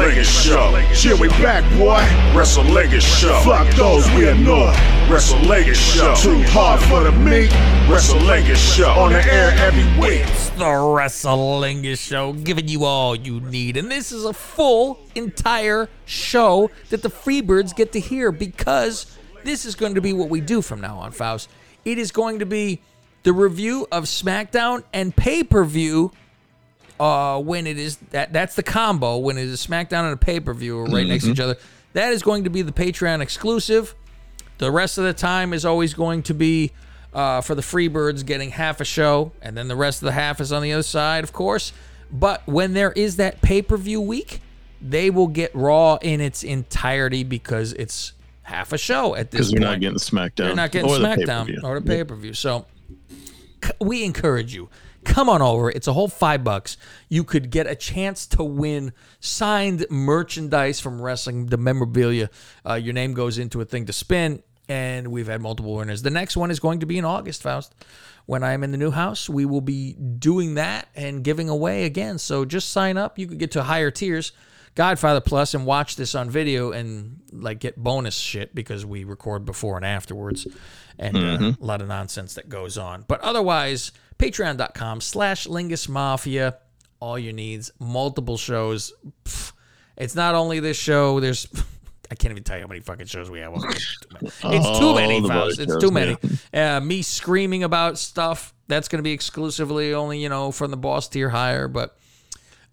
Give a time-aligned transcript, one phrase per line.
[0.00, 0.94] Wrestling Show.
[0.94, 2.00] Shit, we back, boy.
[2.36, 3.38] Wrestling Show.
[3.44, 4.72] Fuck those, we annoy.
[5.10, 6.14] Wrestling Show.
[6.14, 7.52] Too hard for the meat.
[7.86, 8.88] Wrestling Show.
[8.92, 10.22] On the air every week.
[10.22, 13.76] It's the Wrestling Show, giving you all you need.
[13.76, 19.66] And this is a full, entire show that the Freebirds get to hear because this
[19.66, 21.50] is going to be what we do from now on, Faust.
[21.84, 22.80] It is going to be
[23.22, 26.12] the review of SmackDown and pay per view.
[27.00, 30.16] Uh, when it is that that's the combo when it is a SmackDown and a
[30.18, 31.56] pay per view right next to each other.
[31.94, 33.94] That is going to be the Patreon exclusive.
[34.58, 36.72] The rest of the time is always going to be
[37.14, 40.42] uh, for the Freebirds getting half a show, and then the rest of the half
[40.42, 41.72] is on the other side, of course.
[42.12, 44.40] But when there is that pay per view week,
[44.82, 48.12] they will get Raw in its entirety because it's
[48.42, 50.36] half a show at this Because we're not getting the SmackDown.
[50.36, 51.60] They're not getting or the SmackDown pay-per-view.
[51.64, 52.34] or the pay per view.
[52.34, 52.66] So
[53.80, 54.68] we encourage you.
[55.04, 55.70] Come on over.
[55.70, 56.76] It's a whole five bucks.
[57.08, 62.30] You could get a chance to win signed merchandise from wrestling, the memorabilia.
[62.66, 66.02] Uh, your name goes into a thing to spin, and we've had multiple winners.
[66.02, 67.74] The next one is going to be in August, Faust.
[68.26, 72.18] When I'm in the new house, we will be doing that and giving away again.
[72.18, 73.18] So just sign up.
[73.18, 74.32] You could get to higher tiers.
[74.76, 79.44] Godfather Plus and watch this on video and like get bonus shit because we record
[79.44, 80.46] before and afterwards
[80.98, 83.04] and uh, a lot of nonsense that goes on.
[83.08, 83.90] But otherwise,
[84.20, 86.58] patreon.com slash Lingus Mafia,
[87.00, 88.92] all your needs, multiple shows.
[89.96, 91.46] It's not only this show, there's
[92.10, 93.52] I can't even tell you how many fucking shows we have.
[93.54, 95.60] It's too many, it's too many Faust.
[95.60, 96.16] It's too many.
[96.52, 100.76] Uh, me screaming about stuff, that's going to be exclusively only, you know, from the
[100.76, 101.96] boss tier higher, but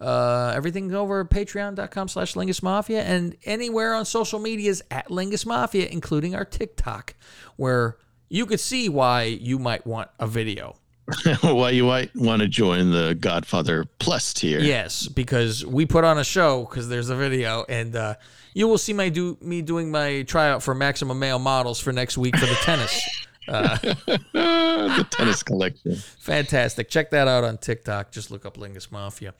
[0.02, 5.88] uh, everything's over patreon.com slash Lingus Mafia and anywhere on social medias at Lingus Mafia,
[5.88, 7.16] including our TikTok,
[7.58, 7.98] where
[8.30, 10.76] you could see why you might want a video.
[11.42, 14.60] Why you might want to join the Godfather Plus tier.
[14.60, 18.16] Yes, because we put on a show because there's a video, and uh,
[18.54, 22.18] you will see my do me doing my tryout for Maximum Male Models for next
[22.18, 23.02] week for the tennis.
[23.48, 23.80] Ah,
[24.34, 25.96] the tennis collection.
[25.96, 26.90] Fantastic.
[26.90, 28.12] Check that out on TikTok.
[28.12, 29.34] Just look up Lingus Mafia.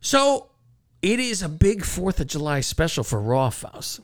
[0.00, 0.50] So
[1.02, 4.00] it is a big Fourth of July special for Raw Faust.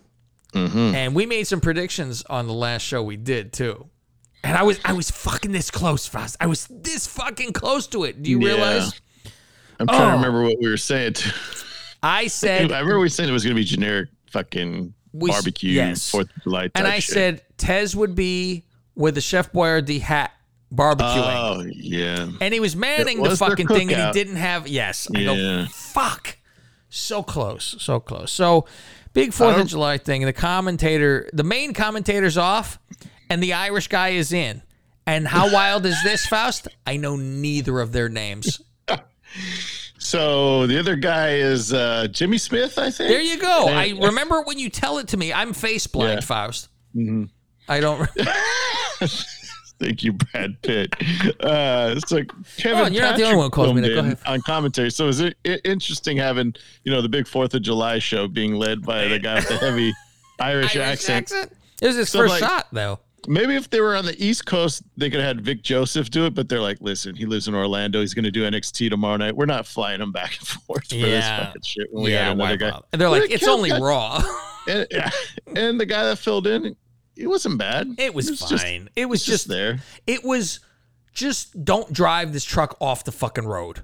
[0.55, 3.89] And we made some predictions on the last show we did too.
[4.45, 6.37] And I was I was fucking this close, Faust.
[6.41, 8.23] I was this fucking close to it.
[8.23, 8.55] Do you Yeah.
[8.55, 8.93] realize?
[9.81, 10.07] I'm trying Oh.
[10.11, 11.15] to remember what we were saying.
[12.03, 15.73] I said I remember we said it was going to be generic fucking We barbecue
[15.73, 16.11] yes.
[16.11, 17.15] Fourth of July and I shit.
[17.15, 20.31] said Tez would be with the Chef Boyardee hat
[20.73, 21.35] barbecuing.
[21.35, 25.09] oh yeah, and he was manning It the fucking thing and he didn't have yes.
[25.15, 25.67] I go, Yeah.
[25.71, 26.37] fuck.
[26.91, 27.77] So close.
[27.81, 28.31] So close.
[28.31, 28.67] So
[29.15, 30.23] big Fourth of July thing.
[30.25, 32.79] The commentator the main commentator's off
[33.31, 34.63] and the Irish guy is in.
[35.07, 36.67] And how wild is this, Faust?
[36.87, 38.61] I know neither of their names.
[39.99, 43.09] So the other guy is uh, Jimmy Smith, I think.
[43.09, 43.67] There you go.
[43.69, 45.33] I remember when you tell it to me.
[45.33, 46.21] I'm face blind, Yeah.
[46.21, 46.69] Faust.
[47.69, 48.09] I don't.
[49.81, 50.93] Thank you, Brad Pitt.
[51.41, 52.81] Uh, it's like Kevin.
[52.81, 53.89] Oh, you're not the only one calls me that.
[53.95, 54.19] Go ahead.
[54.27, 58.29] On commentary, so is it interesting having you know the big Fourth of July show
[58.29, 59.93] being led by the guy with the heavy
[60.39, 61.33] Irish, Irish accent?
[61.33, 61.53] accent.
[61.83, 63.01] It was his So, first like- shot, though.
[63.29, 66.27] Maybe if they were on the East Coast, they could have had Vic Joseph do
[66.27, 68.01] it, but they're like, listen, he lives in Orlando.
[68.01, 69.37] He's going to do NXT tomorrow night.
[69.37, 71.87] We're not flying him back and forth for this fucking shit.
[71.93, 72.71] When we yeah, had another guy.
[72.71, 72.87] bother?
[72.93, 74.23] And they're like, it's only got- raw.
[74.67, 75.11] And, yeah.
[75.55, 76.75] and the guy that filled in,
[77.17, 77.87] it wasn't bad.
[77.99, 78.89] It was, just- fine.
[78.97, 79.81] it was just just there.
[80.07, 80.61] It was
[81.13, 83.83] just don't drive this truck off the fucking road.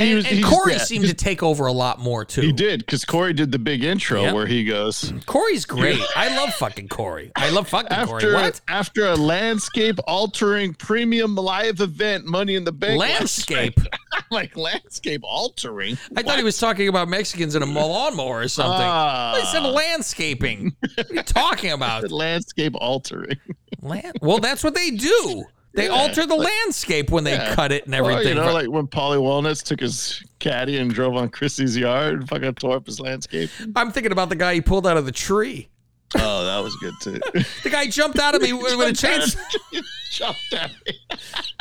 [0.00, 2.40] He And, was- and he just- Corey seemed to take over a lot more too.
[2.40, 4.32] He did because Corey did the big intro Yeah.
[4.32, 6.00] where he goes Corey's great.
[6.16, 7.30] I love fucking Corey.
[7.36, 8.14] I love fucking Corey.
[8.24, 8.60] after What?
[8.68, 12.98] after a landscape altering premium live event, Money in the Bank.
[12.98, 13.78] Landscape.
[14.30, 15.98] like landscape altering.
[16.16, 18.80] I thought he was talking about Mexicans in a lawnmower or something.
[18.82, 19.34] Ah.
[19.34, 20.74] I said landscaping.
[20.96, 22.10] What are you talking about?
[22.10, 23.36] landscape altering.
[23.82, 24.18] Land?
[24.22, 25.44] Well, that's what they do.
[25.72, 27.54] They Yeah, alter the landscape when they yeah.
[27.54, 28.36] cut it and Well, everything.
[28.36, 32.28] you know, like when Paulie Walnuts took his caddy and drove on Chrissy's yard and
[32.28, 33.50] fucking tore up his landscape.
[33.76, 35.68] I'm thinking about the guy he pulled out of the tree.
[36.16, 37.20] Oh, that was good too.
[37.62, 39.38] The guy jumped out of me with a chainsaw.
[40.10, 40.98] Jumped at me.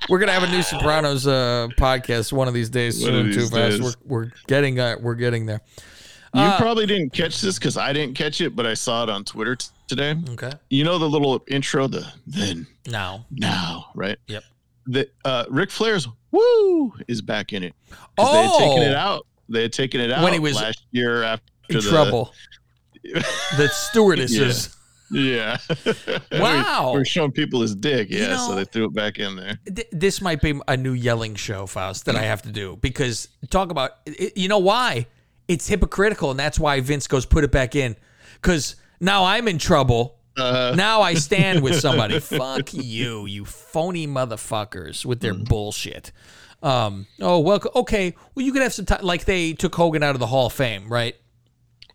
[0.09, 3.41] We're gonna have a new Sopranos uh, podcast one of these days soon too.
[3.41, 3.79] these Fast.
[3.79, 5.61] We're, we're getting uh, we're getting there.
[6.33, 9.09] You Uh, probably didn't catch this because I didn't catch it, but I saw it
[9.11, 9.55] on Twitter
[9.89, 10.15] today.
[10.29, 10.51] Okay.
[10.69, 13.25] You know the little intro, the then Now.
[13.31, 14.17] now, right?
[14.27, 14.43] Yep.
[14.87, 17.73] The uh Ric Flair's woo is back in it.
[18.17, 19.25] 'Cause they had taken it out.
[19.49, 20.23] They had taken it out Oh!
[20.23, 22.33] When he was last year after In the trouble.
[23.03, 24.75] the stewardesses.
[25.11, 25.57] Yeah.
[26.31, 26.91] Wow.
[26.93, 28.09] We're showing people his dick.
[28.11, 28.31] Yeah.
[28.33, 29.59] You so they threw it back in there.
[29.65, 33.27] Th- This might be a new yelling show, Faust, that I have to do because
[33.49, 33.91] talk about.
[34.05, 35.07] it- You know why?
[35.47, 37.95] it's hypocritical, and that's why Vince goes put it back in
[38.35, 40.15] because now I'm in trouble.
[40.37, 42.19] Uh, Now I stand with somebody.
[42.19, 46.11] Fuck you, you phony motherfuckers with their bullshit.
[46.63, 48.15] Um, oh well, okay.
[48.35, 49.01] Well, you could have some time.
[49.03, 51.15] Like they took Hogan out of the Hall of Fame, right?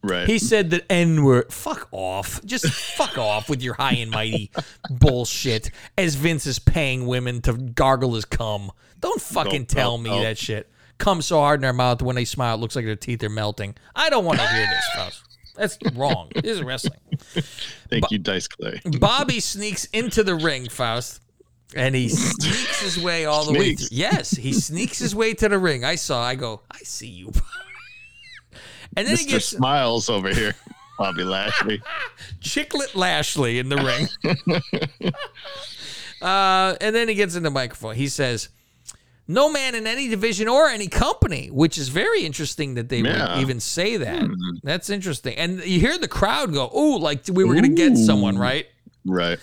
[0.03, 0.27] right.
[0.27, 1.53] He said that N word.
[1.53, 2.43] Fuck off.
[2.45, 4.51] Just fuck off with your high and mighty
[4.91, 5.71] bullshit.
[5.97, 8.71] As Vince is paying women to gargle his cum.
[9.01, 10.23] Don't fucking Nope, tell nope, me nope.
[10.23, 10.71] that shit.
[10.97, 13.29] Come so hard in their mouth when they smile, it looks like their teeth are
[13.29, 13.75] melting.
[13.97, 15.24] I don't want to hear this, Faust.
[15.55, 16.31] That's wrong.
[16.35, 16.99] This is wrestling.
[17.89, 18.81] Thank you, Dice Clay.
[18.99, 21.21] Bobby sneaks into the ring, Faust,
[21.77, 23.89] and he sneaks his way all the way through.
[23.91, 25.85] Yes, he sneaks his way to the ring.
[25.85, 26.23] I saw.
[26.23, 26.63] I go.
[26.71, 27.27] I see you.
[28.97, 29.31] and then he Mr.
[29.31, 30.55] gets Smiles over here,
[30.99, 31.81] Bobby Lashley.
[32.41, 34.09] Chicklet Lashley in the ring.
[36.21, 37.95] uh, and then he gets in the microphone.
[37.95, 38.49] He says,
[39.27, 43.35] "No man in any division or any company," which is very interesting that they Yeah.
[43.35, 44.29] would even say that.
[44.63, 45.37] That's interesting.
[45.37, 48.67] And you hear the crowd go, "Ooh, like we were gonna get someone, right?"
[49.07, 49.39] Right.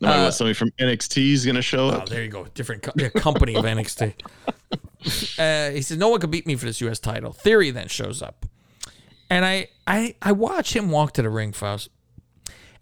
[0.00, 2.08] No, Uh, somebody from NXT is going to show Oh, up.
[2.08, 2.46] there you go.
[2.54, 4.14] Different co- company of NXT.
[5.38, 7.00] Uh, he says, "No one could beat me for this U.S.
[7.00, 8.46] title." Theory then shows up,
[9.28, 11.88] and I, I, I watch him walk to the ring, Faust,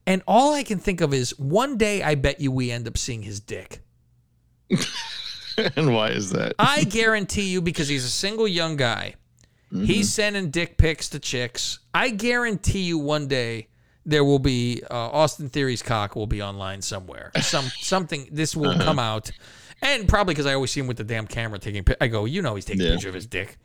[0.06, 2.98] and all I can think of is one day I bet you we end up
[2.98, 3.80] seeing his dick.
[5.76, 6.54] and why is that?
[6.58, 9.14] I guarantee you, because he's a single young guy,
[9.72, 11.78] he's sending dick pics to chicks.
[11.94, 13.68] I guarantee you, one day
[14.06, 17.30] there will be uh, Austin Theory's cock will be online somewhere.
[17.40, 18.28] Some something.
[18.32, 19.30] This will come out,
[19.82, 21.84] and probably because I always see him with the damn camera taking.
[22.00, 23.58] I go, you know, he's taking a picture of his dick.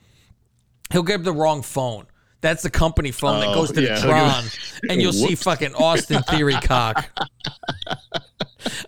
[0.91, 2.05] He'll get the wrong phone.
[2.41, 4.43] That's the company phone that Oh, goes to yeah, the Tron,
[4.89, 7.09] and you'll see fucking Austin Theory cock.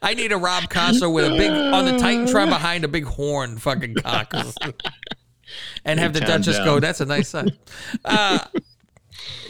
[0.01, 3.57] I need a Rob Casso with a big on the Titantron behind a big horn
[3.57, 4.33] fucking cock.
[5.85, 6.65] and have the Duchess down.
[6.65, 7.51] go, that's a nice sight.
[8.03, 8.39] Uh,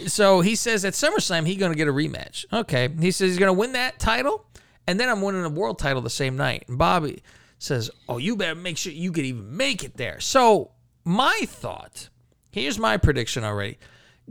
[0.06, 2.46] so he says at SummerSlam he's going to get a rematch.
[2.52, 2.90] Okay.
[3.00, 4.46] He says he's going to win that title,
[4.86, 6.66] and then I'm winning a world title the same night.
[6.68, 7.24] And Bobby
[7.60, 10.20] says, oh, you better make sure you can even make it there.
[10.20, 10.72] So
[11.04, 12.10] my thought,
[12.52, 13.78] here's my prediction already.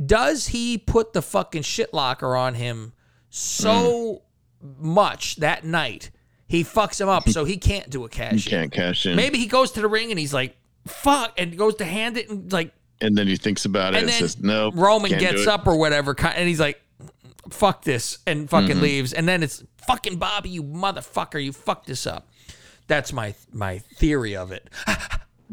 [0.04, 2.92] Does he put the fucking shit locker on him
[3.31, 4.22] so
[4.78, 6.10] much that night
[6.48, 8.50] he fucks him up so he can't do a cash in?
[8.50, 9.16] can't cash in.
[9.16, 12.28] Maybe he goes to the ring and he's like, fuck, and goes to hand it
[12.30, 14.70] and like, And then he thinks about it and then says, no.
[14.72, 16.80] Roman gets it." up or whatever, and he's like,
[17.50, 18.80] fuck this, and fucking Mm-hmm.
[18.82, 19.12] leaves.
[19.12, 22.28] And then it's fucking Bobby, you motherfucker, you fucked this up.
[22.86, 24.68] That's my my theory of it.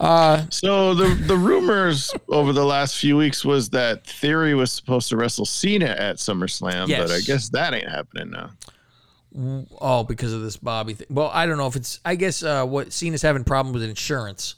[0.00, 0.46] Ah.
[0.50, 5.16] so the the rumors over the last few weeks was that Theory was supposed to
[5.16, 7.00] wrestle Cena at SummerSlam, Yes.
[7.08, 8.50] but I guess that ain't happening now.
[9.80, 11.06] Oh, because of this Bobby thing.
[11.10, 11.98] Well, I don't know if it's.
[12.04, 14.54] I guess uh, what Cena's having problem with insurance.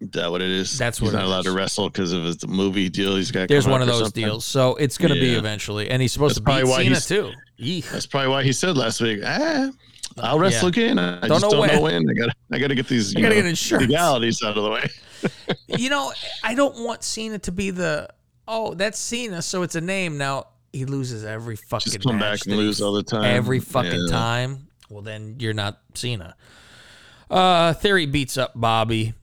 [0.00, 0.76] Is that what it is?
[0.78, 1.44] That's what he's not allowed is.
[1.46, 3.48] to wrestle because of his movie deal he's got.
[3.48, 4.24] There's one of those something.
[4.24, 6.98] deals, so it's going to be eventually, and he's supposed That's to probably beat why
[6.98, 7.00] Cena
[7.30, 7.32] too.
[7.58, 7.86] Eek.
[7.86, 9.70] That's probably why he said last week, ah,
[10.18, 10.84] I'll wrestle Yeah.
[10.84, 10.98] again.
[10.98, 12.08] I Don't just know don't when." know when.
[12.10, 13.86] I got to I got to get these I you gotta know, get insurance.
[13.88, 14.88] legalities out of the way.
[15.68, 16.12] You know,
[16.42, 18.08] I don't want Cena to be the.
[18.46, 20.48] Oh, that's Cena, so it's a name now.
[20.72, 21.92] He loses every fucking.
[21.92, 23.24] Just come back and lose all the time.
[23.24, 24.10] every fucking Yeah.
[24.12, 24.68] time.
[24.90, 26.36] Well, then you're not Cena.
[27.30, 29.14] Uh, Theory beats up Bobby,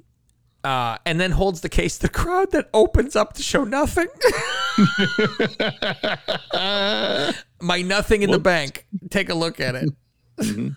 [0.63, 4.07] uh, and then holds the case to the crowd that opens up to show nothing.
[7.61, 8.87] My nothing in the bank.
[9.11, 9.89] Take a look at it.
[10.39, 10.69] Mm-hmm.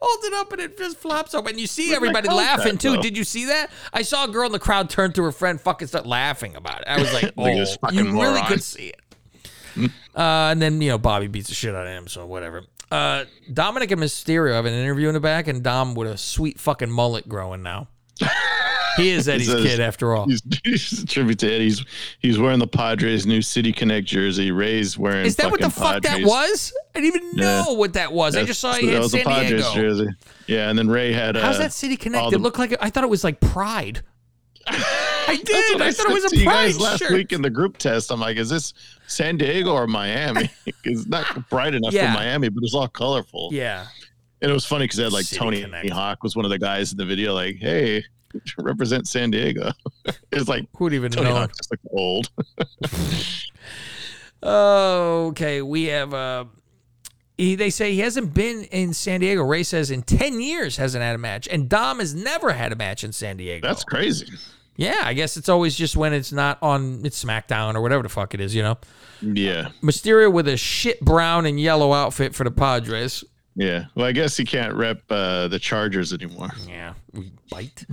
[0.00, 1.50] Holds it up and it just flops open.
[1.52, 2.92] And you see everybody laughing too.
[2.96, 3.02] though?
[3.02, 3.70] Did you see that?
[3.92, 6.80] I saw a girl in the crowd turn to her friend, fucking start laughing about
[6.82, 6.88] it.
[6.88, 8.46] I was like, oh, Look at this you really moron.
[8.46, 9.00] could see it.
[10.16, 12.62] Uh, and then you know Bobby beats the shit out of him, so whatever.
[12.92, 16.60] Uh, Dominic and Mysterio have an interview in the back, and Dom with a sweet
[16.60, 17.88] fucking mullet growing now.
[18.96, 20.26] He is Eddie's says- kid after all.
[20.26, 21.60] He's, he's a tribute to Ed.
[21.60, 21.84] He's
[22.20, 24.50] he's wearing the Padres new City Connect jersey.
[24.50, 25.26] Ray's wearing.
[25.26, 26.72] Is that what the fuck that was?
[26.94, 28.36] I didn't even know what that was.
[28.36, 29.74] I just saw he that had was the San Padres Diego.
[29.80, 30.06] jersey.
[30.46, 31.36] Yeah, and then Ray had.
[31.36, 32.30] How's uh, that City Connect?
[32.30, 34.02] the- It looked like I thought it was like Pride.
[34.66, 35.74] I did.
[35.74, 37.12] what I, thought it was a you Pride guys last shirt.
[37.12, 38.10] week in the group test.
[38.10, 38.72] I'm like, is this
[39.06, 40.48] San Diego or Miami?
[40.84, 42.12] it's not bright enough Yeah.
[42.12, 43.50] for Miami, but it's all colorful.
[43.52, 43.86] Yeah.
[44.40, 45.90] And it was funny because they had like City Tony Connect.
[45.90, 48.04] Hawk was one of the guys in the video, like, hey,
[48.58, 49.70] represent San Diego.
[50.32, 51.36] it's like Who'd even Tony know?
[51.36, 52.30] Hawk just like old.
[54.42, 56.12] Okay, we have.
[56.12, 56.44] Uh,
[57.38, 59.42] he, they say he hasn't been in San Diego.
[59.42, 62.76] Ray says in ten years hasn't had a match, and Dom has never had a
[62.76, 63.66] match in San Diego.
[63.66, 64.28] That's crazy.
[64.76, 65.00] yeah.
[65.02, 68.34] I guess it's always just when it's not on it's SmackDown or whatever the fuck
[68.34, 68.76] it is, you know.
[69.22, 69.70] Yeah.
[69.82, 73.24] Mysterio with a shit brown and yellow outfit for the Padres.
[73.56, 73.86] Yeah.
[73.94, 76.50] Well, I guess he can't rep uh, the Chargers anymore.
[76.66, 77.86] Yeah, we bite.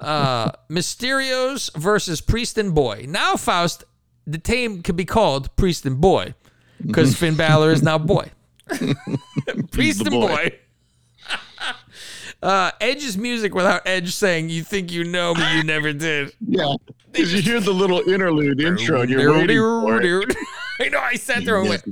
[0.00, 3.04] Uh, Mysterios versus Priest and Boy.
[3.08, 3.84] Now, Faust,
[4.26, 6.34] the team could be called Priest and Boy
[6.84, 8.30] because Finn Balor is now Boy.
[9.70, 10.28] Priest and boy.
[10.28, 10.58] Boy.
[12.42, 16.74] uh, Edge's music without Edge saying, "You think you know me, you never did." Yeah.
[17.10, 20.36] Because you hear the little interlude intro and you're waiting for it.
[20.82, 20.98] I know.
[20.98, 21.84] I sat there and went.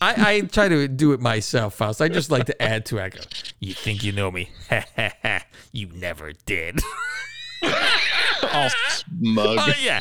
[0.00, 2.02] I, I try to do it myself, Faust.
[2.02, 3.02] I just like to add to it.
[3.02, 3.20] I go,
[3.58, 4.50] You think you know me?
[5.72, 6.80] you never did.
[7.62, 9.58] All smug.
[9.60, 10.00] Oh, yeah.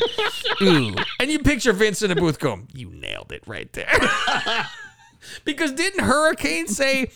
[0.62, 0.96] Ooh.
[1.20, 3.92] And you picture Vince in the booth going, You nailed it right there.
[5.46, 7.12] because didn't Hurricane say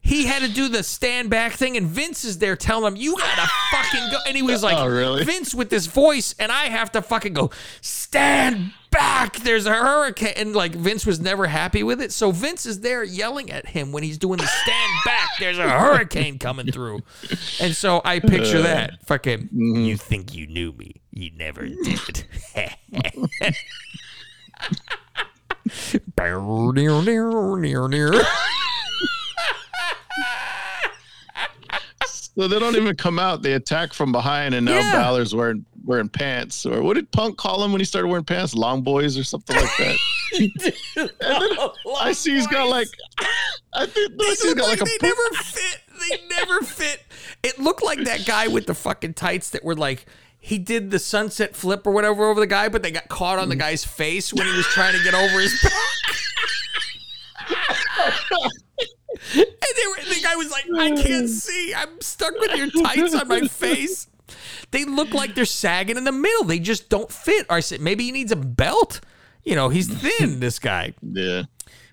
[0.00, 3.16] he had to do the stand back thing and Vince is there telling him, You
[3.16, 4.18] gotta fucking go.
[4.26, 5.24] And he was oh, like, Oh, really?
[5.24, 9.36] Vince with this voice, and I have to fucking go, Stand back.
[9.36, 10.34] There's a hurricane.
[10.36, 12.12] And like Vince was never happy with it.
[12.12, 15.28] So Vince is there yelling at him when he's doing the stand back.
[15.38, 17.00] There's a hurricane coming through.
[17.60, 18.90] And so I picture that.
[18.90, 19.76] Uh, fucking, mm-hmm.
[19.76, 21.00] you think you knew me.
[21.12, 22.24] You never did.
[32.36, 33.42] So they don't even come out.
[33.42, 34.92] They attack from behind, and now Yeah.
[34.92, 36.64] Balor's wearing wearing pants.
[36.64, 38.54] Or what did Punk call him when he started wearing pants?
[38.54, 39.96] Long boys or something like that.
[42.00, 42.88] I see he's got like,
[43.74, 44.84] I think I see he's got like a.
[44.84, 45.80] they never fit.
[46.08, 47.04] They never fit.
[47.42, 50.06] It looked like that guy with the fucking tights that were like
[50.38, 53.50] he did the sunset flip or whatever over the guy, but they got caught on
[53.50, 53.60] the mm.
[53.60, 55.72] guy's face when he was trying to get over his back.
[59.34, 61.28] and they were, the guy was like, "I can't mm.
[61.28, 61.74] see.
[61.74, 64.08] I'm stuck with your tights on my face."
[64.70, 66.44] They look like they're sagging in the middle.
[66.44, 67.46] They just don't fit.
[67.50, 69.00] Or I said, maybe he needs a belt.
[69.42, 70.40] You know, he's thin.
[70.40, 70.94] This guy.
[71.02, 71.42] yeah.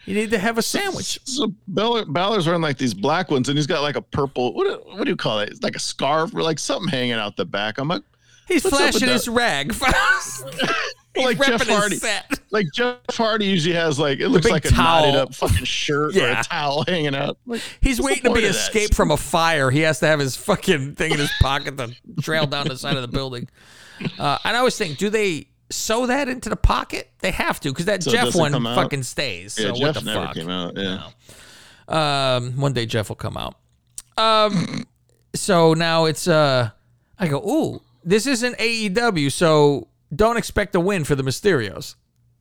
[0.06, 1.20] You need to have a sandwich.
[1.26, 4.54] So Balor, Balor's wearing like these black ones, and he's got like a purple.
[4.54, 5.50] What do- what do you call it?
[5.50, 7.78] It's like a scarf or like something hanging out the back.
[7.78, 8.04] I'm like,
[8.48, 9.14] He's What's up with flashing that?
[9.14, 9.74] his rag.
[11.18, 11.96] He's like Jeff Hardy.
[11.98, 12.40] set.
[12.52, 15.02] Like Jeff Hardy usually has like it looks big like a towel.
[15.08, 16.40] knotted up fucking shirt or Yeah.
[16.40, 17.38] a towel hanging out.
[17.46, 18.60] Like, He's waiting to be point of that?
[18.60, 19.70] escaped from a fire.
[19.72, 22.96] He has to have his fucking thing in his pocket to trail down the side
[22.96, 23.50] of the building.
[24.20, 27.10] Uh, and I always think, do they sew that into the pocket?
[27.20, 29.58] They have to, because that So Jeff one fucking stays.
[29.60, 30.36] Yeah, so Jeff what the never fuck?
[30.36, 30.74] came out.
[30.78, 31.08] Yeah.
[31.88, 33.56] Um, one day Jeff will come out.
[34.18, 34.86] Um,
[35.34, 36.70] so now it's uh,
[37.20, 41.96] I go, ooh, this isn't AEW, so don't expect a win for the Mysterios.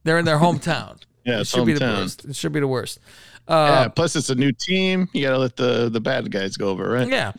[0.04, 1.00] They're in their hometown.
[1.26, 1.96] Yeah, it should be the hometown.
[2.02, 2.24] worst.
[2.26, 3.00] It should be the worst.
[3.48, 3.54] yeah.
[3.56, 5.08] Uh, Plus, it's a new team.
[5.12, 7.08] You gotta let the the bad guys go over, right?
[7.08, 7.32] Yeah.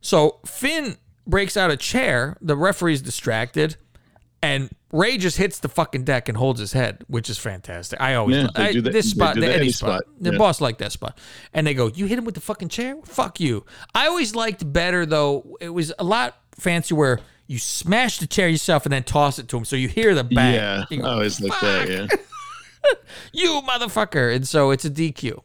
[0.00, 2.38] So Finn breaks out a chair.
[2.40, 3.76] The referee's distracted,
[4.40, 8.00] and Ray just hits the fucking deck and holds his head, which is fantastic.
[8.00, 10.04] I always Yeah, I, do that- this spot, do the Eddie spot.
[10.04, 10.14] spot.
[10.22, 10.38] The Yeah.
[10.38, 11.18] boss liked that spot,
[11.52, 12.96] and they go, "You hit him with the fucking chair?
[13.04, 15.58] Fuck you." I always liked better though.
[15.60, 19.48] It was a lot fancy where you smash the chair yourself and then toss it
[19.48, 20.54] to him, so you hear the bang.
[20.54, 21.88] Yeah, You go, always like that.
[21.88, 22.06] Yeah.
[23.32, 25.40] you motherfucker, and so it's a DQ.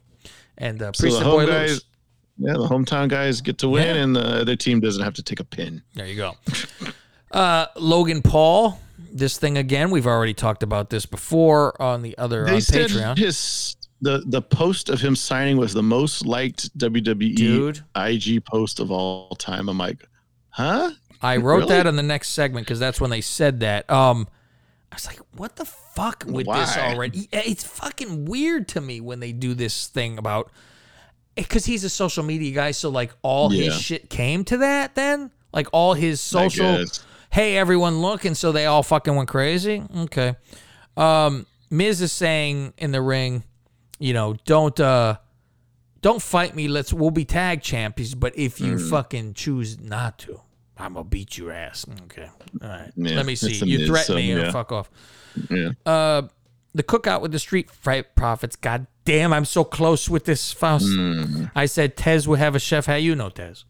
[0.57, 1.85] And uh, So the Boy home guys, lose.
[2.37, 4.01] yeah, the hometown guys get to win, Yeah.
[4.03, 5.81] and the other team doesn't have to take a pin.
[5.95, 6.35] There you go.
[7.31, 9.91] Uh, Logan Paul, this thing again.
[9.91, 13.17] We've already talked about this before on the other They on Patreon.
[13.19, 17.83] his the the post of him signing was the most liked WWE Dude.
[17.95, 19.69] IG post of all time.
[19.69, 20.03] I'm like,
[20.49, 20.89] huh?
[21.21, 21.67] I wrote Really?
[21.69, 23.89] that on the next segment because that's when they said that.
[23.89, 24.27] Um,
[24.91, 26.93] I was like, what the fuck with this Why?
[26.93, 27.27] already?
[27.31, 30.51] It's fucking weird to me when they do this thing about
[31.35, 32.71] because he's a social media guy.
[32.71, 33.65] So like all Yeah.
[33.65, 34.95] his shit came to that.
[34.95, 36.85] Then like all his social.
[37.31, 39.83] Hey, everyone, look, and so they all fucking went crazy.
[39.95, 40.35] Okay.
[40.97, 43.43] Um, Miz is saying in the ring,
[43.99, 45.17] you know, don't uh
[46.01, 46.67] don't fight me.
[46.67, 48.89] Let's we'll be tag champions, but if you Mm.
[48.89, 50.41] fucking choose not to,
[50.79, 51.85] I'm gonna beat your ass.
[52.05, 52.29] Okay.
[52.61, 52.91] All right.
[52.95, 53.53] Yeah, Let me see.
[53.65, 54.51] You threaten so, me and yeah.
[54.51, 54.89] fuck off.
[55.49, 55.71] Yeah.
[55.85, 56.23] Uh
[56.73, 58.55] the cookout with the street fight profits.
[58.55, 60.85] God damn, I'm so close with this Faust.
[60.85, 61.51] Mm.
[61.55, 62.85] I said Tez would have a chef.
[62.85, 63.65] How you know Tez?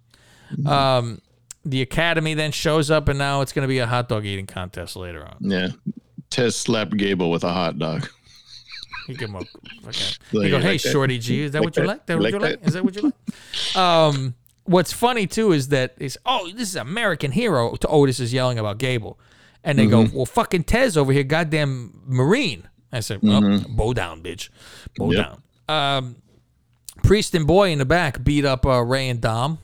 [0.65, 1.21] Um,
[1.63, 4.47] the academy then shows up, and now it's going to be a hot dog eating
[4.47, 5.37] contest later on.
[5.39, 5.69] Yeah.
[6.29, 8.09] Tez slapped Gable with a hot dog.
[9.07, 9.45] You give him a
[9.81, 10.17] fucking.
[10.33, 10.79] Like, You go, like hey, that?
[10.79, 11.87] Shorty G, is that Like what you that?
[11.87, 12.05] like?
[12.05, 12.61] That what like you like?
[12.61, 12.67] that?
[12.67, 13.75] Is that what you like?
[13.75, 14.35] Um,
[14.69, 17.75] what's funny too is that is oh, this is American hero.
[17.75, 19.19] To Otis is yelling about Gable,
[19.63, 20.11] and they Mm-hmm.
[20.11, 22.67] go, well, fucking Tez over here, goddamn Marine.
[22.91, 24.49] I said, well, bow down, bitch,
[24.97, 25.11] bow Mm-hmm.
[25.13, 25.39] Yep.
[25.67, 25.97] down.
[25.97, 26.15] Um,
[27.03, 29.59] Priest and Boy in the back beat up uh, Ray and Dom.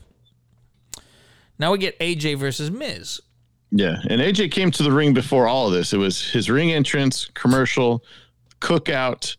[1.58, 3.20] Now we get AJ versus Miz.
[3.70, 3.96] Yeah.
[4.08, 5.92] And AJ came to the ring before all of this.
[5.92, 8.04] It was his ring entrance, commercial,
[8.60, 9.36] cookout,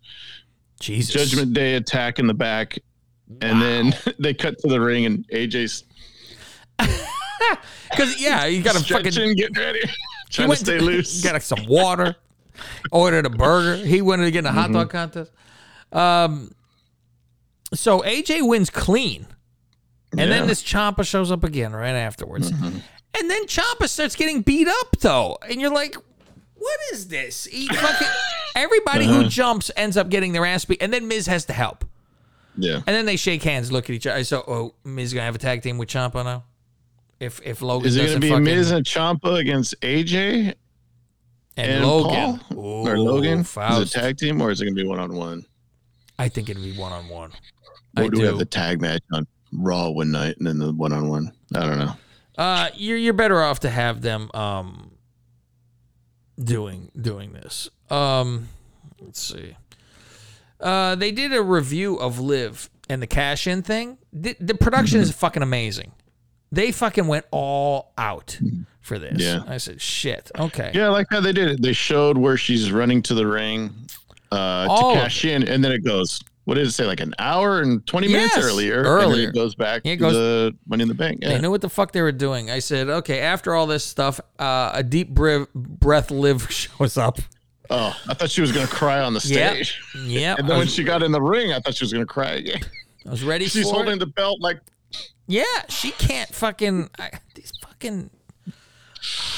[0.79, 2.77] Jesus, Judgment Day attack in the back.
[3.41, 5.83] And then they cut to the ring, and AJ's
[7.89, 9.81] Because yeah, you got to fucking getting ready,
[10.29, 11.21] trying to went stay loose.
[11.23, 12.15] Got some water.
[12.91, 13.83] ordered a burger.
[13.85, 14.73] He wanted to get in a hot mm-hmm.
[14.73, 15.31] dog contest.
[15.91, 16.51] Um,
[17.73, 19.27] so AJ wins clean,
[20.11, 20.27] and Yeah.
[20.27, 22.79] then this Ciampa shows up again right afterwards, mm-hmm.
[23.19, 25.95] and then Ciampa starts getting beat up though, and you're like,
[26.55, 28.07] "What is this?" He fucking
[28.55, 29.29] everybody who uh-huh.
[29.29, 31.85] jumps ends up getting their ass beat, and then Miz has to help,
[32.57, 32.75] yeah.
[32.75, 34.23] and then they shake hands, look at each other.
[34.23, 36.43] So, oh, Miz gonna have a tag team with Ciampa now.
[37.19, 40.53] If if Logan Is it gonna be fucking, Miz and Ciampa against AJ
[41.57, 43.39] and, and Logan Paul or Ooh, Logan?
[43.39, 45.45] Is it tag team or is it going to be one on one?
[46.19, 47.31] I think it'd be one on one.
[47.97, 50.93] Or do, we have the tag match on Raw one night and then the one
[50.93, 51.31] on one?
[51.55, 51.93] I don't know.
[52.37, 54.91] Uh, you're you're better off to have them um
[56.39, 57.69] doing doing this.
[57.89, 58.49] Um,
[59.01, 59.55] let's see.
[60.59, 63.97] Uh, they did a review of Liv and the cash in thing.
[64.13, 65.91] The, the production is fucking amazing.
[66.51, 68.39] They fucking went all out
[68.81, 69.21] for this.
[69.21, 69.43] Yeah.
[69.47, 70.31] I said, shit.
[70.39, 70.71] Okay.
[70.73, 71.61] Yeah, I like how they did it.
[71.61, 73.73] They showed where she's running to the ring
[74.31, 76.21] uh, All to cash in, and then it goes.
[76.45, 76.85] What did it say?
[76.85, 78.77] Like an hour and twenty minutes Yes, earlier.
[78.77, 79.29] and then earlier.
[79.29, 81.19] it goes back it to goes- the Money in the Bank.
[81.21, 81.39] They Yeah.
[81.39, 82.49] knew what the fuck they were doing.
[82.49, 87.19] I said, okay, after all this stuff, uh, a deep breath, breath Liv shows up.
[87.69, 89.79] Oh, I thought she was gonna cry on the stage.
[89.95, 90.39] Yep.
[90.39, 92.61] And then when she got in the ring, I thought she was gonna cry again.
[93.05, 93.99] I was ready She's holding it.
[93.99, 94.59] the belt like
[95.27, 96.89] Yeah, she can't fucking.
[96.99, 98.09] I, these fucking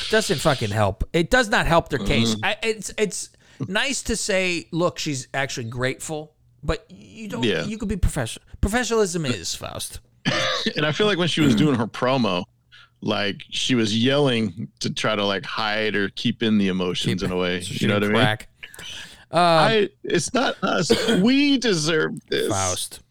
[0.09, 1.03] doesn't fucking help.
[1.13, 2.35] It does not help their case.
[2.35, 2.45] Mm-hmm.
[2.45, 3.29] I, it's it's
[3.67, 6.33] nice to say, look, she's actually grateful,
[6.63, 7.43] but you don't.
[7.43, 7.65] Yeah.
[7.65, 8.45] You could be professional.
[8.61, 9.99] Professionalism is Faust.
[10.75, 12.43] and I feel like when she was doing her promo,
[13.01, 17.31] like she was yelling to try to like hide or keep in the emotions in
[17.31, 17.61] a way.
[17.61, 18.15] So you know what I mean?
[18.15, 18.49] crack.
[19.31, 20.91] I it's not us.
[21.21, 22.47] we deserve this.
[22.47, 23.01] Faust.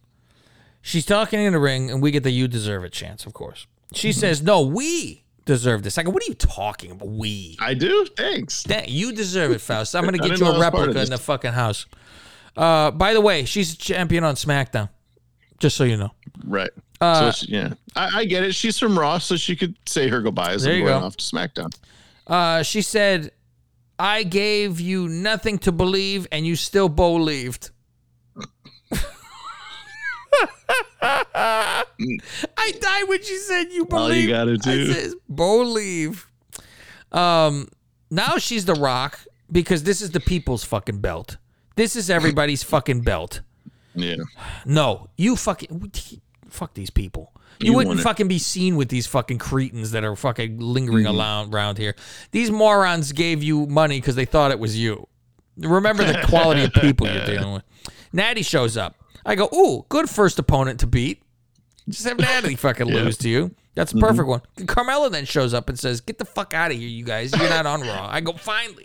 [0.81, 3.67] She's talking in the ring, and we get the "you deserve it" chance, of course.
[3.93, 7.09] She says, "No, we deserve this." I go, "What are you talking about?
[7.09, 7.57] We?
[7.61, 8.07] I do.
[8.17, 8.65] Thanks.
[8.87, 9.95] You deserve it, Faust.
[9.95, 11.87] I'm gonna get you a I was part of replica in the fucking house."
[12.57, 14.89] Uh, by the way, she's a champion on SmackDown.
[15.59, 16.11] Just so you know.
[16.45, 16.71] Right.
[17.01, 18.55] Uh, so yeah, I, I get it.
[18.55, 21.07] She's from Raw, so she could say her goodbyes and going go.
[21.07, 21.73] off to SmackDown.
[22.27, 23.31] Uh, she said,
[23.99, 27.71] "I gave you nothing to believe, and you still believed."
[31.01, 31.85] I
[32.81, 34.29] died when she said you All you believe.
[34.29, 34.93] gotta do.
[34.93, 36.27] says believe.
[37.13, 37.69] Um,
[38.11, 41.37] now she's the Rock because this is the people's fucking belt.
[41.77, 43.41] This is everybody's fucking belt.
[43.95, 44.17] Yeah.
[44.67, 45.93] No, you fucking
[46.53, 47.33] fuck these people.
[47.61, 48.03] You, You wouldn't want it.
[48.05, 51.19] fucking be seen with these fucking cretins that are fucking lingering Mm-hmm.
[51.19, 51.95] around, around here.
[52.31, 55.07] These morons gave you money because they thought it was you.
[55.57, 57.63] Remember the quality of people you're dealing with.
[58.13, 58.95] Natty shows up.
[59.27, 61.23] I go, ooh, good first opponent to beat.
[61.89, 63.55] Just have Natty fucking lose to you.
[63.75, 64.07] That's Mm-hmm.
[64.07, 64.41] perfect one.
[64.67, 67.33] Carmella then shows up and says, "Get the fuck out of here, you guys.
[67.39, 68.83] You're not on Raw." I go, "Finally."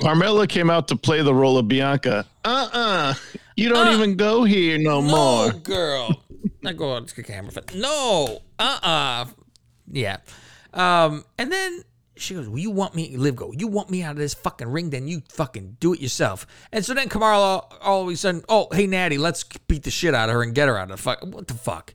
[0.00, 2.26] Carmella came out to play the role of Bianca.
[2.44, 3.14] Uh uh
[3.56, 5.50] You don't Uh, even go here no, more.
[5.52, 6.20] Girl.
[6.62, 7.50] Not go on the camera.
[7.50, 8.40] For, no.
[8.58, 9.24] Uh uh
[9.90, 10.18] Yeah.
[10.72, 11.82] Um, and then
[12.16, 14.68] she goes, Well, you want me, Liv go, you want me out of this fucking
[14.68, 16.46] ring, then you fucking do it yourself.
[16.72, 20.14] And so then Carmella all of a sudden, oh, hey, Natty, let's beat the shit
[20.14, 21.24] out of her and get her out of the fuck.
[21.24, 21.94] What the fuck?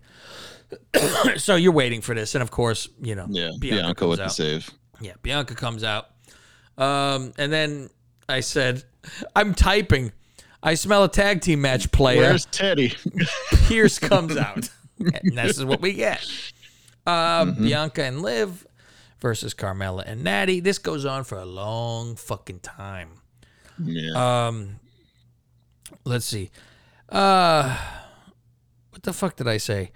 [1.38, 2.36] so you're waiting for this.
[2.36, 4.30] And of course, you know, Yeah, Bianca, Bianca, with out.
[4.30, 4.70] the save.
[5.00, 6.08] Yeah, Bianca comes out.
[6.78, 7.90] Um, and then
[8.28, 8.84] I said,
[9.36, 10.12] I'm typing.
[10.66, 12.22] I smell a tag team match player.
[12.22, 12.94] Where's Teddy?
[13.68, 14.70] Pearce comes out.
[15.00, 16.26] and this is what we get.
[17.06, 18.66] Uh, Bianca and Liv
[19.20, 20.62] versus Carmella and Natty.
[20.62, 23.10] This goes on for a long fucking time.
[23.84, 24.48] yeah.
[24.48, 24.80] Um,
[26.06, 26.50] let's see.
[27.10, 27.78] Uh,
[28.92, 29.92] what the fuck did I say?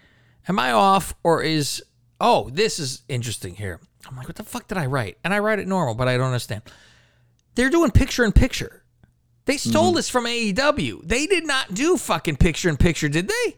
[0.49, 1.81] Am I off or is?
[2.19, 3.79] Oh, this is interesting here.
[4.09, 5.17] I'm like, what the fuck did I write?
[5.23, 6.63] And I write it normal, but I don't understand.
[7.55, 8.83] They're doing picture in picture.
[9.47, 9.95] They stole mm-hmm.
[9.95, 11.07] this from AEW.
[11.07, 13.55] They did not do fucking picture in picture, did they?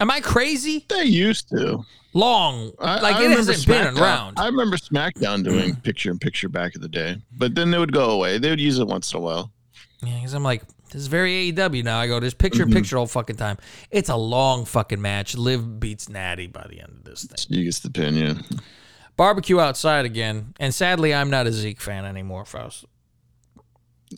[0.00, 0.84] Am I crazy?
[0.88, 1.84] they used to.
[2.12, 4.38] Long, I, like I it hasn't been SmackDown- around.
[4.40, 7.92] I remember SmackDown doing picture in picture back in the day, but then they would
[7.92, 8.38] go away.
[8.38, 9.52] They would use it once in a while.
[10.02, 12.00] Yeah, because I'm like, this is very AEW now.
[12.00, 12.78] I go, there's picture in mm-hmm.
[12.78, 13.58] picture all fucking time.
[13.92, 15.36] It's a long fucking match.
[15.36, 17.56] Liv beats Natty by the end of this thing.
[17.56, 18.34] You gets the pin, yeah.
[19.16, 20.54] Barbecue outside again.
[20.58, 22.86] And sadly, I'm not a Zeke fan anymore, Faust.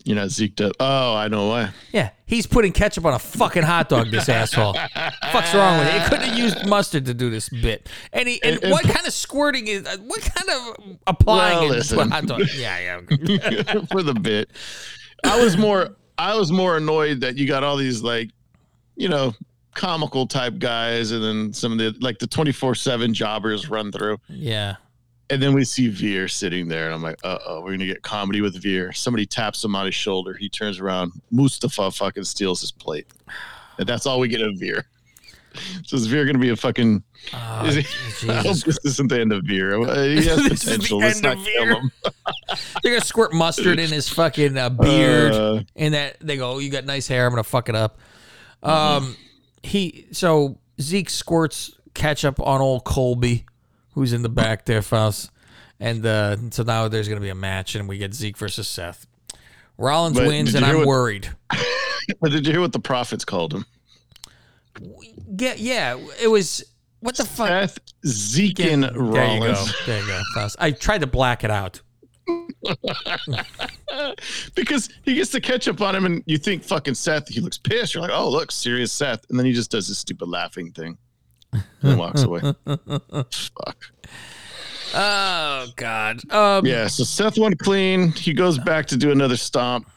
[0.05, 0.72] You're not zeked up.
[0.79, 1.70] Oh, I know why.
[1.92, 4.74] Yeah, he's putting ketchup on a fucking hot dog, this asshole.
[4.74, 6.00] Fuck's wrong with it?
[6.03, 7.88] He could have used mustard to do this bit.
[8.12, 10.48] And, he, and, And- what kind of squirting is, uh, what kind
[10.79, 12.11] of applying Well, it to a listen.
[12.11, 12.42] hot dog?
[12.55, 13.85] Yeah, yeah.
[13.90, 14.50] for the bit.
[15.24, 18.31] I was more I was more annoyed that you got all these like,
[18.96, 19.35] you know,
[19.74, 23.90] comical type guys, and then some of the like the twenty four seven jobbers run
[23.92, 24.76] through, Yeah.
[25.31, 28.03] And then we see Veer sitting there, and I'm like, uh oh, we're gonna get
[28.03, 28.93] comedy with Veer.
[28.93, 30.35] Somebody taps him on his shoulder.
[30.35, 31.12] He turns around.
[31.31, 33.07] Mustafa fucking steals his plate,
[33.79, 34.87] and that's all we get of Veer.
[35.85, 37.03] So is Veer gonna be a fucking?
[37.35, 38.62] Oh, is he, I hope Jesus.
[38.64, 39.79] this isn't the end of Veer.
[39.79, 39.85] He
[40.29, 40.99] has This is the potential.
[41.01, 41.93] Let's end of not kill him.
[42.85, 46.59] They're gonna squirt mustard in his fucking uh, beard, Uh, and that they go, "Oh,
[46.61, 47.27] "You got nice hair.
[47.27, 47.99] I'm gonna fuck it up."
[48.62, 48.71] Mm-hmm.
[49.05, 49.16] Um,
[49.64, 53.45] he so Zeke squirts ketchup on old Colby,
[53.94, 55.31] who's in the back there, Faust,
[55.79, 59.07] and uh, so now there's gonna be a match, and we get Zeke versus Seth.
[59.79, 61.31] Rollins But wins, and I'm what- worried.
[62.24, 63.64] did you hear what the prophets called him?
[65.38, 66.64] Yeah, yeah, it was
[67.00, 67.48] what the fuck.
[67.48, 69.00] Seth Zekin There you go.
[69.00, 69.74] Rollins.
[69.87, 70.57] There you go, Faust.
[70.59, 71.81] I tried to black it out.
[74.55, 77.29] because he gets to catch up on him, and you think fucking Seth.
[77.29, 77.94] He looks pissed.
[77.94, 80.96] You're like, oh look, serious Seth, and then he just does this stupid laughing thing,
[81.53, 82.41] and then walks away.
[82.41, 83.77] Fuck.
[84.95, 86.33] Oh God.
[86.33, 86.87] Um, Yeah.
[86.89, 88.13] So Seth went clean.
[88.13, 89.89] He goes back to do another stomp,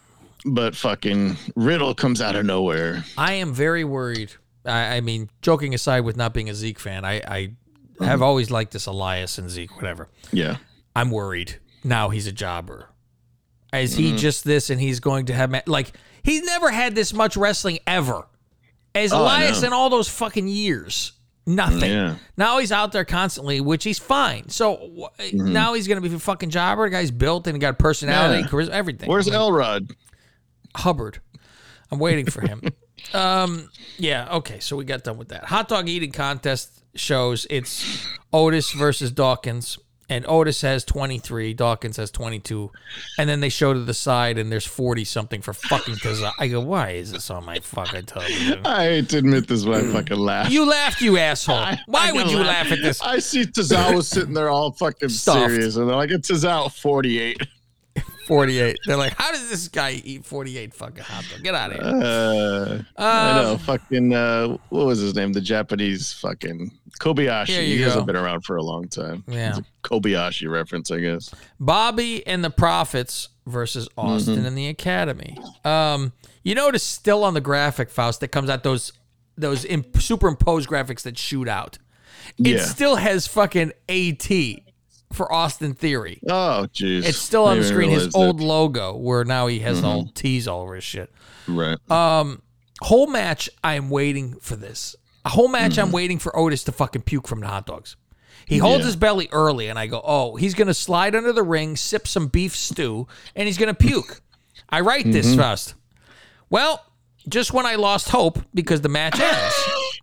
[0.46, 3.04] but fucking Riddle comes out of nowhere.
[3.18, 4.34] I am very worried.
[4.66, 7.40] I, I mean, joking aside with not being a Zeke fan, I, I
[8.00, 8.24] have Mm-hmm.
[8.24, 10.10] always liked this Elias and Zeke, whatever.
[10.32, 10.58] Yeah.
[10.96, 11.60] I'm worried.
[11.84, 12.90] Now he's a jobber.
[13.72, 14.18] Is he Mm-hmm.
[14.18, 15.92] just this and he's going to have, ma- like,
[16.24, 18.28] he's never had this much wrestling ever.
[18.96, 21.14] As Oh, Elias in all those fucking years.
[21.46, 21.92] Nothing.
[21.92, 22.16] Yeah.
[22.38, 24.48] Now he's out there constantly, which he's fine.
[24.50, 26.86] So wh- now he's going to be a fucking jobber.
[26.86, 28.56] The guy's built and he got personality, Mm-hmm.
[28.60, 28.66] Yeah.
[28.66, 29.10] charisma, everything.
[29.10, 29.92] Where's Like, Elrod?
[30.76, 31.20] Hubbard.
[31.92, 32.62] I'm waiting for him.
[33.14, 35.44] um, yeah, okay, so we got done with that.
[35.46, 39.78] Hot dog eating contest shows it's Otis versus Dawkins,
[40.10, 42.72] and Otis has 23, Dawkins has 22,
[43.18, 46.32] and then they show to the side and there's 40 something for fucking Taza.
[46.40, 48.62] I go, why is this on my fucking television?
[48.66, 50.52] I hate to admit this, but I fucking laugh.
[50.52, 51.56] You laughed, you asshole.
[51.58, 53.02] I- Why I would you laugh at this?
[53.02, 55.52] I see Tozawa sitting there all fucking Stuffed.
[55.52, 57.42] serious, and they're like, "It's Tozawa 48."
[58.26, 58.78] 48.
[58.86, 61.44] They're like, how does this guy eat 48 fucking hot dog?
[61.44, 62.86] Get out of here.
[62.98, 64.14] Uh, I Um, know, fucking.
[64.14, 65.34] Uh, what was his name?
[65.34, 67.66] The Japanese fucking Kobayashi.
[67.68, 67.86] He go.
[67.86, 69.24] hasn't been around for a long time.
[69.28, 69.58] Yeah.
[69.84, 71.34] Kobayashi reference, I guess.
[71.60, 74.46] Bobby and the Prophets versus Austin Mm-hmm.
[74.46, 75.38] and the Academy.
[75.66, 78.94] Um, you notice still on the graphic, Faust, that comes out those
[79.36, 81.80] those imp- superimposed graphics that shoot out.
[82.38, 82.66] It Yeah.
[82.66, 84.30] still has fucking AT
[85.14, 86.20] for Austin Theory.
[86.30, 87.06] Oh, jeez.
[87.06, 89.86] It's still on the screen, his old logo, where now he has Mm-hmm.
[89.86, 91.12] old T's all over his shit.
[91.48, 91.78] Right.
[92.82, 94.96] Whole match, I'm waiting for this.
[95.26, 95.82] A whole match, Mm-hmm.
[95.82, 97.96] I'm waiting for Otis to fucking puke from the hot dogs.
[98.46, 98.88] He holds Yeah.
[98.88, 102.08] his belly early, and I go, oh, he's going to slide under the ring, sip
[102.08, 104.22] some beef stew, and he's going to puke.
[104.70, 105.12] I write Mm-hmm.
[105.14, 105.76] this first.
[106.50, 106.84] Well,
[107.30, 109.56] just when I lost hope because the match ends,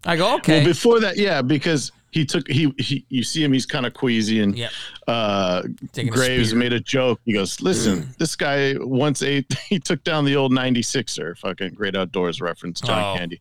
[0.06, 0.58] I go, okay.
[0.60, 3.04] Well, before that, yeah, because he took he he.
[3.08, 4.70] You see him; he's kind of queasy, and Yep.
[5.06, 7.20] uh, Taking Graves made a joke.
[7.24, 9.46] He goes, "Listen, this guy once ate.
[9.68, 13.18] He took down the old '96er, fucking Great Outdoors reference, John Oh.
[13.18, 13.40] Candy."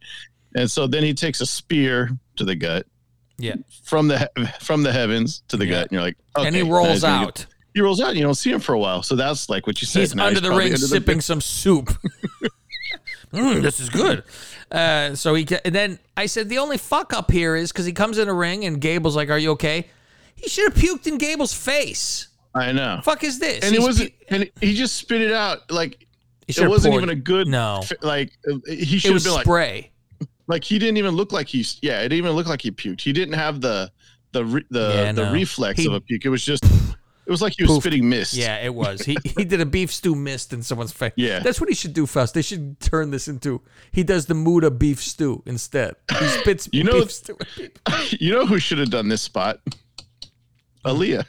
[0.55, 2.85] And so then he takes a spear to the gut
[3.37, 3.55] yeah.
[3.83, 4.29] from the
[4.61, 5.71] from the heavens to the Yeah.
[5.71, 7.35] gut, and you're like, okay, and he rolls out.
[7.35, 8.09] get- he rolls out.
[8.09, 9.99] And you don't see him for a while, so that's like what you said.
[10.01, 11.23] He's under the ring under sipping bed.
[11.23, 11.91] some soup.
[13.33, 14.23] Mm, this is good.
[14.71, 17.91] Uh, so he and then I said the only fuck up here is because he
[17.93, 19.87] comes in a ring and Gable's like, "Are you okay?"
[20.35, 22.27] He should have puked in Gable's face.
[22.55, 23.01] I know.
[23.03, 23.63] Fuck is this?
[23.63, 24.11] And it wasn't.
[24.19, 26.05] pu- And he just spit it out like
[26.47, 27.47] he it wasn't even a good.
[27.47, 27.81] No.
[28.01, 29.91] Like uh, he should have been like spray.
[30.47, 33.01] like he didn't even look like he's yeah it didn't even look like he puked
[33.01, 33.91] he didn't have the
[34.31, 35.31] the the, Yeah, the no.
[35.31, 36.63] reflex He- of a puke it was just
[37.29, 37.81] it was like he was Poofed.
[37.81, 39.01] spitting mist yeah, it was.
[39.03, 41.13] He he did a beef stew mist in someone's face.
[41.15, 41.39] Yeah.
[41.39, 42.33] that's what he should do first.
[42.33, 43.61] They should turn this into.
[43.91, 45.95] He does the Muta beef stew instead.
[46.17, 47.37] He spits You know- beef stew.
[48.19, 49.59] you know who should have done this spot
[50.83, 51.25] Aliyah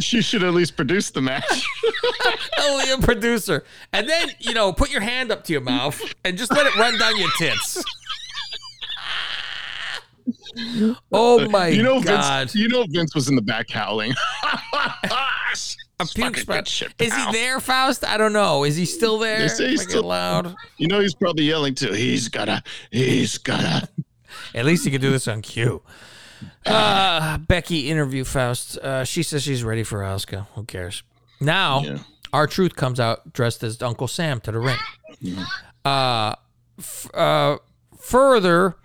[0.00, 1.64] she should at least produce the match
[2.60, 3.64] Only a producer.
[3.92, 6.76] And then, you know, put your hand up to your mouth and just let it
[6.76, 7.82] run down your tits.
[11.12, 12.38] Oh my you know god.
[12.50, 14.12] Vince you know Vince was in the back howling
[16.00, 16.68] a puke spot.
[16.98, 18.04] Is he there, Faust?
[18.04, 18.64] I don't know.
[18.64, 19.38] Is he still there?
[19.40, 20.54] They say he's still- loud.
[20.76, 23.88] you know he's probably yelling too he's gotta he's gotta
[24.54, 25.82] At least he can do this on cue.
[26.66, 28.76] Uh, Becky interview Faust.
[28.78, 30.46] Uh, she says she's ready for Asuka.
[30.54, 31.02] Who cares?
[31.40, 31.98] Now, Yeah.
[32.32, 34.76] R-Truth comes out dressed as Uncle Sam to the ring.
[35.84, 36.34] Uh,
[36.78, 37.56] f- uh,
[37.98, 38.76] further,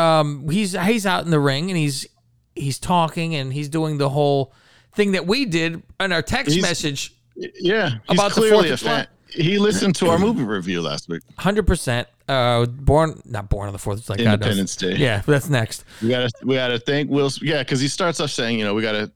[0.00, 2.06] um, he's he's out in the ring and he's
[2.54, 4.52] he's talking and he's doing the whole
[4.94, 7.14] thing that we did in our text He's- message.
[7.36, 9.06] yeah he's About the clearly Fourth a of July.
[9.30, 11.22] he listened to our movie review last week.
[11.38, 12.08] Hundred percent.
[12.28, 14.08] Uh, born not born on the fourth.
[14.08, 14.20] Like.
[14.20, 14.94] Independence Day.
[14.96, 15.84] Yeah, that's next.
[16.02, 17.30] We gotta we gotta thank Will.
[17.42, 19.10] Yeah, because he starts off saying, you know, we gotta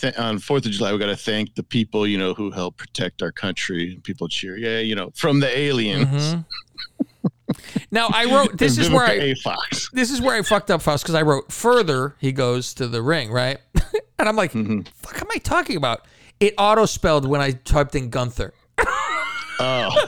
[0.00, 3.22] th- on Fourth of July, we gotta thank the people, you know, who help protect
[3.22, 4.00] our country.
[4.02, 6.34] People cheer, yeah, you know, from the aliens.
[6.34, 6.40] Mm-hmm.
[7.90, 8.56] Now I wrote.
[8.58, 9.34] This is where I.
[9.92, 12.16] This is where I fucked up, Faust, because I wrote further.
[12.18, 13.58] He goes to the ring, right?
[14.18, 14.82] and I'm like, Mm-hmm.
[14.94, 16.06] fuck, am I talking about?
[16.40, 18.52] It auto spelled when I typed in Gunther.
[19.60, 20.06] Oh,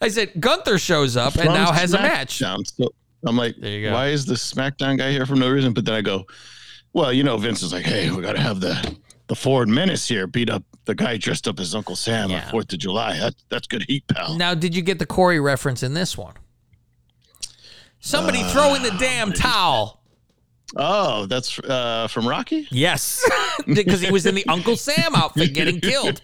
[0.00, 2.38] I said Gunther shows up and now has a match.
[2.38, 2.56] So
[3.26, 3.92] I'm like, There you go.
[3.94, 5.72] why is the SmackDown guy here for no reason?
[5.74, 6.24] But then I go,
[6.92, 8.96] well, you know, Vince is like, hey, we gotta have the
[9.28, 12.44] the Ford Menace here beat up the guy dressed up as Uncle Sam Yeah.
[12.44, 13.18] on Fourth of July.
[13.18, 14.36] That, that's good heat, pal.
[14.36, 16.34] Now, did you get the Corey reference in this one?
[18.00, 20.00] Somebody throw in the damn towel.
[20.74, 22.66] Oh, that's uh, from Rocky.
[22.70, 23.22] Yes,
[23.66, 26.22] because he was in the Uncle Sam outfit getting killed.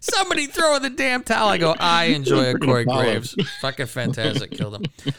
[0.00, 1.48] Somebody throw in the damn towel.
[1.48, 2.84] I go, I enjoy a Corey.
[2.84, 3.34] Graves.
[3.60, 4.50] Fucking fantastic.
[4.50, 5.14] Killed him.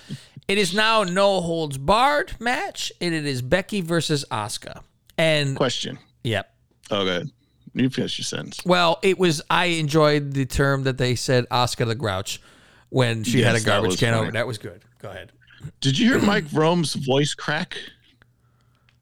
[0.49, 2.91] It is now no holds barred match.
[2.99, 4.81] And it is Becky versus Asuka.
[5.17, 5.97] And Question.
[6.23, 6.53] yep.
[6.89, 7.31] Oh, good.
[7.73, 8.59] You finish your sentence.
[8.65, 9.41] Well, it was.
[9.49, 12.41] I enjoyed the term that they said Oscar the Grouch
[12.89, 14.23] when she had a garbage can funny.
[14.23, 14.31] over.
[14.33, 14.81] That was good.
[14.99, 15.31] Go ahead.
[15.79, 17.77] Did you hear Mike Rome's voice crack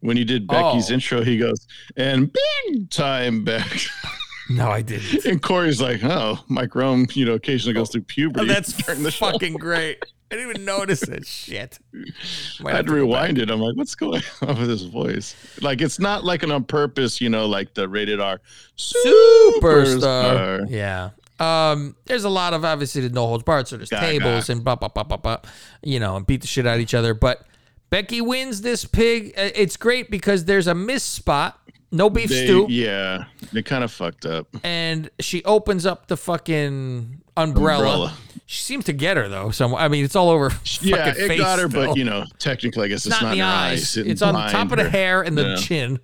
[0.01, 0.93] when he did Becky's Oh.
[0.93, 1.23] intro?
[1.23, 1.65] He goes,
[1.97, 3.79] "And big time back,"
[4.51, 5.25] No, I didn't.
[5.25, 8.73] and Corey's like, "Oh, Mike Rome, you know, occasionally goes oh, through puberty." Oh, that's
[8.86, 10.03] the show." fucking great.
[10.32, 11.26] I didn't even notice it.
[11.26, 11.80] Shit.
[11.94, 13.50] Might I have had to rewind it.
[13.50, 15.36] I'm like, what's going on with his voice?
[15.62, 18.39] Like, it's not like an on purpose, you know, like the rated R
[18.78, 20.70] Superstar.
[20.70, 21.10] Yeah.
[21.39, 24.06] Um, there's a lot of obviously the no holds barred, so there's Gaga.
[24.20, 25.38] tables and blah blah blah blah blah,
[25.82, 27.13] you know, and beat the shit out of each other.
[27.13, 27.46] But
[27.89, 29.34] Becky wins this pig.
[29.38, 31.58] Uh, It's great because there's a miss spot,
[31.94, 34.48] no beef They, stew, yeah, they kind of fucked up.
[34.65, 37.84] and she opens up the fucking umbrella.
[37.84, 38.13] Umbrella.
[38.45, 39.52] She seems to get her though.
[39.52, 40.52] So I mean, it's all over.
[40.82, 41.88] Yeah, it face got her, still.
[41.88, 43.89] but you know, technically, I guess it's, It's not in the eyes.
[43.89, 45.47] sitting It's on the top of the hair and the Yeah.
[45.49, 45.63] Mm-hmm.
[45.63, 45.99] chin.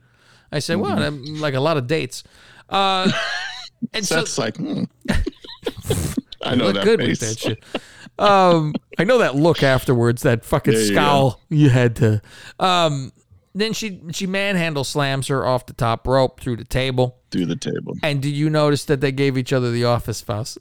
[0.52, 2.24] I said, well, I'm like a lot of dates.
[2.70, 3.12] Uh,
[3.94, 4.84] and So so like, hmm.
[6.42, 7.20] I know that good face.
[7.22, 7.64] with that shit.
[8.20, 12.22] Um, I know that look afterwards, that fucking There you scowl you, had to.
[12.60, 13.12] Um,
[13.54, 17.18] then she she manhandle slams her off the top rope through the table.
[17.32, 17.96] Through the table.
[18.04, 20.60] And did you notice that they gave each other the office Faust?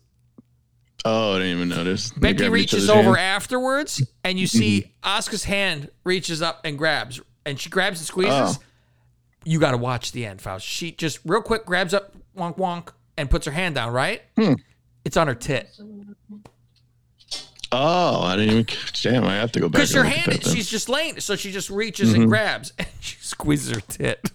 [1.04, 2.10] Oh, I didn't even notice.
[2.10, 3.18] They Becky reaches over hand.
[3.18, 8.32] afterwards, and you see Oscar's hand reaches up and grabs, and she grabs and squeezes.
[8.34, 8.62] Oh.
[9.44, 10.64] You got to watch the end, Faust.
[10.64, 12.88] She just real quick grabs up, wonk wonk,
[13.18, 13.92] and puts her hand down.
[13.92, 14.22] Right?
[14.36, 14.54] Hmm.
[15.04, 15.68] It's on her tit
[17.72, 18.66] Oh, I didn't even.
[19.02, 19.80] Damn, I have to go back.
[19.82, 20.44] because her hand.
[20.44, 22.22] She's just laying, so she just reaches Mm-hmm.
[22.22, 24.30] and grabs, and she squeezes her tit.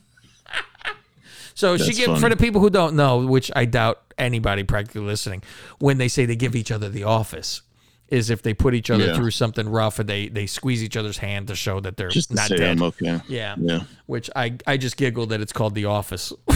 [1.59, 5.01] So she That's give for the people who don't know, which I doubt anybody practically
[5.01, 5.43] listening,
[5.79, 7.63] when they say they give each other the office.
[8.07, 9.15] Is if they put each other Yeah.
[9.15, 12.33] through something rough and they they squeeze each other's hand to show that they're just
[12.33, 12.81] not dead.
[12.81, 13.19] Okay.
[13.27, 13.55] Yeah.
[13.59, 13.81] Yeah.
[14.05, 16.31] Which I I just giggled that it's called The Office.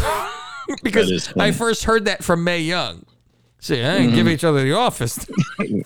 [0.83, 1.49] because That is funny.
[1.49, 3.05] I first heard that from Mae Young.
[3.59, 4.29] See, I didn't give mm-hmm.
[4.29, 5.17] each other The Office.
[5.57, 5.83] fucking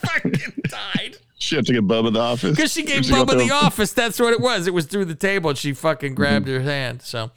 [0.69, 1.17] died.
[1.39, 3.93] She had to get Bubba the office Because she gave She Bubba The Office.
[3.93, 4.67] That's what it was.
[4.67, 6.63] It was through the table and she fucking grabbed mm-hmm.
[6.63, 7.01] her hand.
[7.01, 7.31] So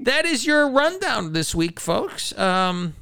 [0.00, 2.36] that is your rundown this week, folks.
[2.38, 2.94] Um,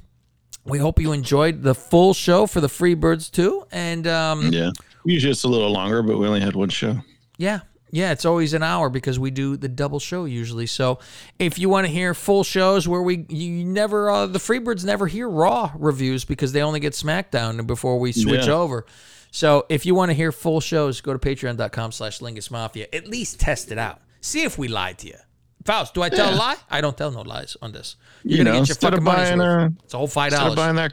[0.64, 3.66] we hope you enjoyed the full show for the Freebirds too.
[3.70, 4.70] And um, Yeah.
[5.05, 6.97] Usually it's a little longer, but we only had one show.
[7.37, 7.61] Yeah.
[7.90, 10.66] Yeah, it's always an hour because we do the double show usually.
[10.66, 10.99] So
[11.38, 15.07] if you want to hear full shows where we you never uh, the Freebirds never
[15.07, 18.55] hear Raw reviews because they only get SmackDown before we switch Yeah.
[18.55, 18.85] over.
[19.31, 22.87] So if you want to hear full shows, go to patreon.com slash Lingus Mafia.
[22.92, 24.01] At least test it out.
[24.20, 25.18] See if we lied to you.
[25.64, 26.57] Faust, do I tell a lie?
[26.70, 27.96] I don't tell no lies on this.
[28.22, 30.33] You're You gonna know, get your instead fucking of buying a- It's a whole five
[30.33, 30.92] Instead of buying that,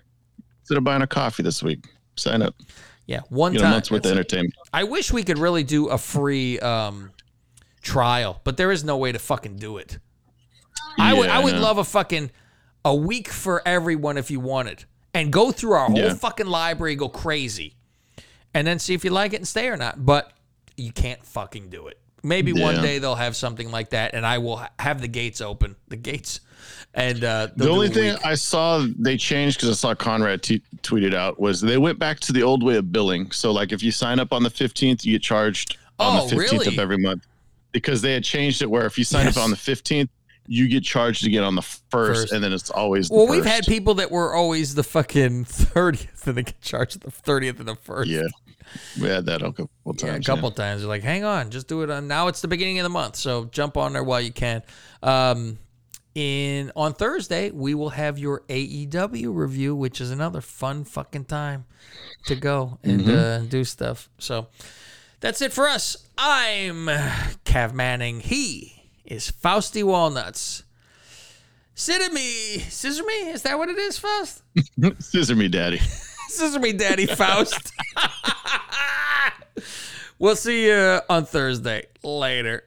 [0.61, 2.55] instead of buying a coffee this week, sign up.
[3.05, 3.71] Yeah, one Get a time.
[3.71, 4.53] month's worth of entertainment.
[4.73, 7.11] I wish we could really do a free um,
[7.81, 9.97] trial, but there is no way to fucking do it.
[10.97, 11.61] I would I I would know.
[11.61, 12.31] love a fucking
[12.85, 16.13] a week for everyone if you wanted, and go through our whole Yeah.
[16.13, 17.75] fucking library, go crazy,
[18.53, 20.05] and then see if you like it and stay or not.
[20.05, 20.31] But
[20.77, 21.99] you can't fucking do it.
[22.23, 25.75] Maybe one day they'll have something like that, and I will have the gates open,
[25.87, 26.39] the gates,
[26.93, 28.25] and uh, The only thing week.
[28.25, 32.19] I saw they changed because I saw Conrad t- tweeted out was they went back
[32.21, 33.31] to the old way of billing.
[33.31, 36.35] So like if you sign up on the 15th, you get charged on Oh, the
[36.35, 36.67] 15th really?
[36.67, 37.25] of every month
[37.71, 39.37] because they had changed it where if you sign Yes.
[39.37, 40.09] up on the 15th,
[40.47, 42.33] you get charged again on the first, First.
[42.33, 46.27] and then it's always the Well, we've had people that were always the fucking thirtieth,
[46.27, 48.09] and they get charged the thirtieth and the first.
[48.09, 48.23] Yeah,
[48.99, 50.03] we had that a couple times.
[50.03, 50.81] Yeah, a couple times.
[50.81, 52.27] They're like, hang on, just do it on now.
[52.27, 54.63] It's the beginning of the month, so jump on there while you can.
[55.03, 55.57] Um,
[56.13, 61.65] in on Thursday we will have your AEW review, which is another fun fucking time
[62.25, 64.09] to go and uh, do stuff.
[64.17, 64.47] So
[65.21, 65.95] that's it for us.
[66.17, 66.87] I'm
[67.45, 68.19] Cav Manning.
[68.19, 70.63] He is Fausty Walnuts.
[71.73, 73.29] Sit at me, scissor me.
[73.29, 74.43] Is that what it is, Faust?
[74.99, 75.79] Scissor me, daddy.
[76.31, 77.71] Scissor me, Daddy Faust.
[80.19, 81.87] we'll see you on Thursday.
[82.03, 82.63] Later.